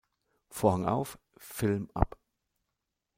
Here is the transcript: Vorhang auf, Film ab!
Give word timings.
Vorhang 0.49 0.87
auf, 0.87 1.19
Film 1.37 1.91
ab! 1.93 2.17